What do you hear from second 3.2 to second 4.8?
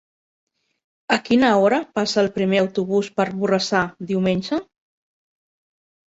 Borrassà diumenge?